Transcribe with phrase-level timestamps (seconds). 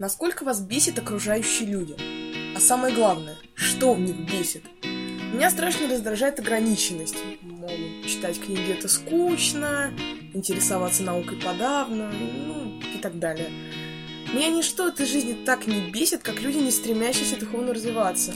[0.00, 1.94] Насколько вас бесит окружающие люди?
[2.56, 4.64] А самое главное, что в них бесит?
[4.82, 7.18] Меня страшно раздражает ограниченность.
[7.42, 7.68] Мол,
[8.06, 9.92] читать книги это скучно,
[10.32, 13.50] интересоваться наукой подавно, ну и так далее.
[14.32, 18.32] Меня ничто этой жизни так не бесит, как люди, не стремящиеся духовно развиваться.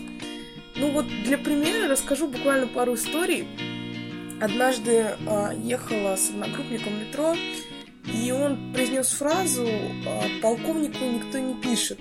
[0.76, 3.48] Ну вот для примера расскажу буквально пару историй.
[4.38, 7.34] Однажды э, ехала с одногруппником в метро,
[8.06, 9.66] и он произнес фразу
[10.42, 12.00] «Полковнику никто не пишет».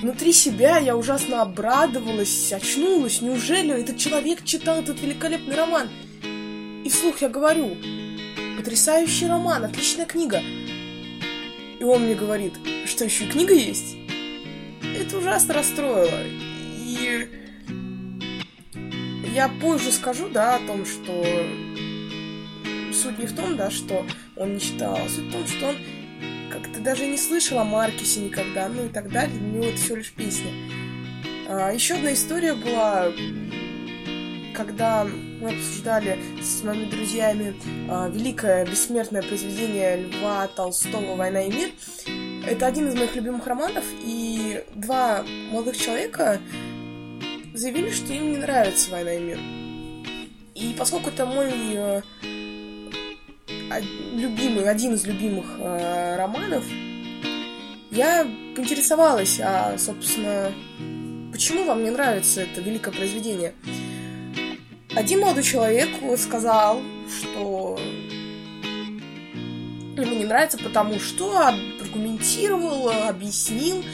[0.00, 3.20] Внутри себя я ужасно обрадовалась, очнулась.
[3.20, 5.88] Неужели этот человек читал этот великолепный роман?
[6.84, 7.76] И вслух я говорю,
[8.56, 10.40] потрясающий роман, отличная книга.
[11.80, 12.54] И он мне говорит,
[12.86, 13.96] что еще и книга есть?
[14.82, 16.20] Это ужасно расстроило.
[16.24, 17.28] И
[19.34, 21.24] я позже скажу, да, о том, что
[22.98, 24.04] суть не в том, да, что
[24.36, 25.76] он не читал, а суть в том, что он
[26.50, 29.38] как-то даже не слышал о Маркисе никогда, ну и так далее.
[29.38, 30.50] Для него это всего лишь песня.
[31.48, 33.12] А, еще одна история была,
[34.54, 35.04] когда
[35.40, 37.54] мы обсуждали с моими друзьями
[37.88, 41.70] а, великое бессмертное произведение Льва Толстого «Война и мир».
[42.46, 46.40] Это один из моих любимых романов, и два молодых человека
[47.54, 49.38] заявили, что им не нравится «Война и мир».
[50.54, 52.02] И поскольку это мой э,
[54.14, 56.64] любимый, один из любимых э, романов,
[57.90, 60.52] я поинтересовалась, а, собственно,
[61.32, 63.54] почему вам не нравится это великое произведение.
[64.94, 67.78] Один молодой человек сказал, что
[69.96, 71.38] ему не нравится, потому что
[71.80, 73.84] аргументировал, объяснил,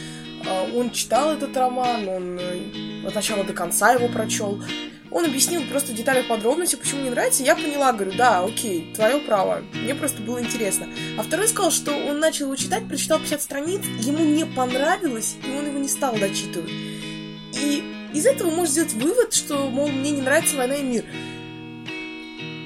[0.74, 4.62] он читал этот роман, он э, от начала до конца его прочел.
[5.10, 7.44] Он объяснил просто в деталях подробности, почему не нравится.
[7.44, 9.62] Я поняла, говорю, да, окей, твое право.
[9.72, 10.88] Мне просто было интересно.
[11.16, 15.56] А второй сказал, что он начал его читать, прочитал 50 страниц, ему не понравилось, и
[15.56, 16.70] он его не стал дочитывать.
[16.70, 21.04] И из этого можно сделать вывод, что, мол, мне не нравится «Война и мир».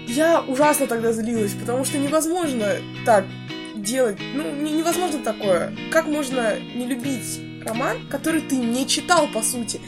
[0.06, 3.26] Я ужасно тогда злилась, потому что невозможно так
[3.76, 4.18] делать.
[4.34, 5.76] Ну, невозможно такое.
[5.92, 9.80] Как можно не любить роман, который ты не читал, по сути?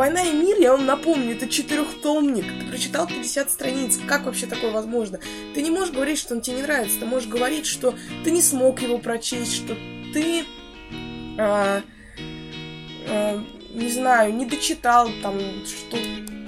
[0.00, 2.44] «Война и мир», я вам напомню, это четырехтомник.
[2.44, 3.98] Ты прочитал 50 страниц.
[4.08, 5.20] Как вообще такое возможно?
[5.54, 7.00] Ты не можешь говорить, что он тебе не нравится.
[7.00, 7.94] Ты можешь говорить, что
[8.24, 9.76] ты не смог его прочесть, что
[10.14, 10.44] ты...
[11.38, 11.82] А,
[13.08, 13.44] а,
[13.74, 15.98] не знаю, не дочитал, там, что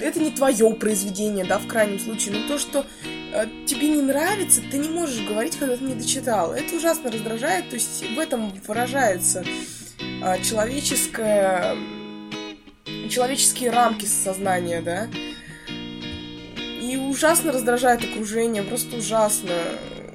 [0.00, 2.84] это не твое произведение, да, в крайнем случае, но то, что
[3.32, 6.52] э, тебе не нравится, ты не можешь говорить, когда ты не дочитал.
[6.52, 9.44] Это ужасно раздражает, то есть в этом выражается
[10.42, 11.76] человеческое
[13.12, 15.08] человеческие рамки сознания, да.
[16.56, 19.52] И ужасно раздражает окружение, просто ужасно.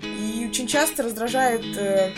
[0.01, 2.11] И очень часто раздражает, э,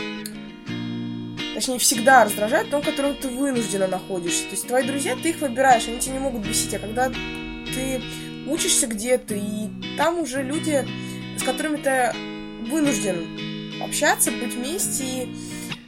[1.54, 4.44] точнее, всегда раздражает том, в котором ты вынужденно находишься.
[4.46, 8.02] То есть твои друзья, ты их выбираешь, они тебя не могут бесить, а когда ты
[8.48, 10.86] учишься где-то, и там уже люди,
[11.38, 12.12] с которыми ты
[12.70, 15.36] вынужден общаться, быть вместе, и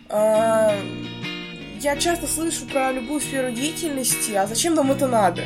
[0.10, 1.01] э,
[1.82, 5.44] я часто слышу про любую сферу деятельности, а зачем вам это надо?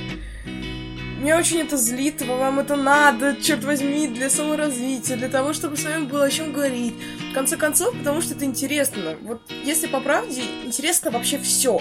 [1.17, 5.85] Меня очень это злит, вам это надо, черт возьми, для саморазвития, для того, чтобы с
[5.85, 6.93] вами было о чем говорить.
[7.31, 9.15] В конце концов, потому что это интересно.
[9.21, 11.79] Вот если по правде, интересно вообще все.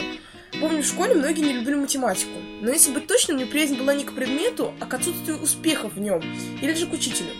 [0.60, 2.38] Помню, в школе многие не любили математику.
[2.60, 6.22] Но если быть точным, неприязнь была не к предмету, а к отсутствию успехов в нем.
[6.62, 7.30] Или же к учителю.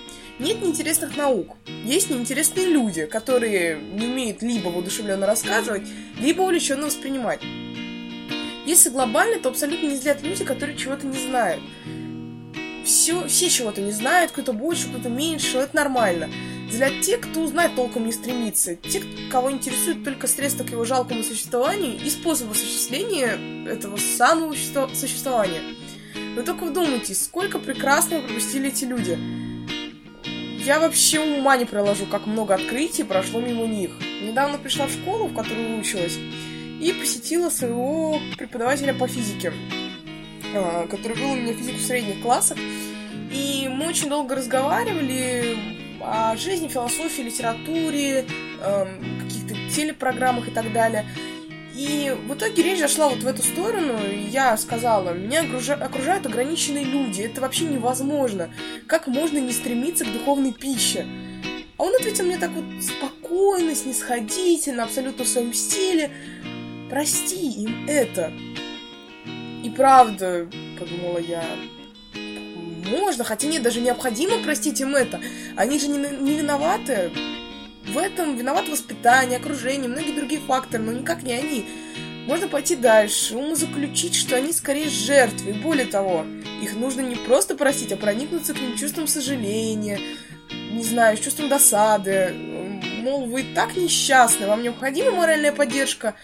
[0.41, 1.57] Нет неинтересных наук.
[1.85, 5.87] Есть неинтересные люди, которые не умеют либо воодушевленно рассказывать,
[6.19, 7.41] либо увлеченно воспринимать.
[8.67, 11.63] Если глобально, то абсолютно не злят люди, которые чего-то не знают.
[12.85, 16.29] Все, все чего-то не знают, кто-то больше, кто-то меньше, это нормально.
[16.69, 21.23] Для тех, кто узнать толком не стремится, тех, кого интересует только средства к его жалкому
[21.23, 24.55] существованию и способ осуществления этого самого
[24.95, 25.63] существования.
[26.35, 29.17] Вы только вдумайтесь, сколько прекрасного пропустили эти люди–
[30.65, 33.91] я вообще ума не проложу, как много открытий прошло мимо них.
[34.23, 36.19] Недавно пришла в школу, в которой училась,
[36.81, 39.53] и посетила своего преподавателя по физике,
[40.55, 42.57] а, который был у меня физику средних классах.
[43.31, 45.57] И мы очень долго разговаривали
[46.01, 48.25] о жизни, философии, литературе,
[48.63, 51.05] эм, каких-то телепрограммах и так далее.
[51.75, 56.85] И в итоге речь зашла вот в эту сторону, и я сказала, меня окружают ограниченные
[56.85, 58.51] люди, это вообще невозможно.
[58.87, 61.05] Как можно не стремиться к духовной пище?
[61.77, 66.13] А он ответил мне так вот спокойно, снисходительно, абсолютно в своем стиле.
[66.91, 68.33] Прости им это.
[69.65, 70.49] И правда,
[70.79, 71.45] подумала я,
[72.85, 75.21] можно, хотя нет, даже необходимо простить им это.
[75.57, 77.11] Они же не, не виноваты.
[77.87, 81.67] В этом виноват воспитание, окружение, многие другие факторы, но никак не они.
[82.27, 85.51] Можно пойти дальше, умозаключить, что они скорее жертвы.
[85.51, 86.25] И более того,
[86.63, 90.01] их нужно не просто простить, а проникнуться к ним чувством сожаления,
[90.71, 92.35] не знаю, чувством досады.
[93.03, 96.15] Мол, вы так несчастны, вам необходима моральная поддержка.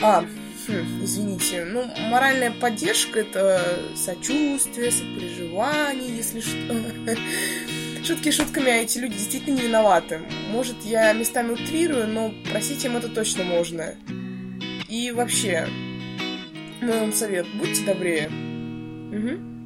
[0.00, 3.60] А, хм, извините, ну, моральная поддержка— это
[3.96, 6.76] сочувствие, сопереживание, если что.
[8.02, 10.20] Шутки шутками, а эти люди действительно не виноваты.
[10.50, 13.94] Может, я местами утрирую, но просить им это точно можно.
[14.88, 15.68] И вообще,
[16.80, 18.28] мой вам совет, будьте добрее.
[19.12, 19.59] Угу.